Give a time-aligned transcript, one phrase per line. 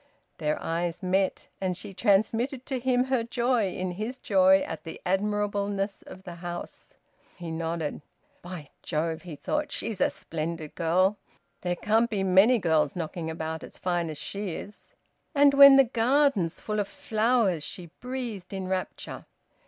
[0.39, 4.99] Their eyes met, and she transmitted to him her joy in his joy at the
[5.05, 6.95] admirableness of the house.
[7.35, 8.01] He nodded.
[8.41, 9.71] "By Jove!" he thought.
[9.71, 11.17] "She's a splendid girl.
[11.61, 14.95] There can't be many girls knocking about as fine as she is!"
[15.35, 19.27] "And when the garden's full of flowers!" she breathed in rapture.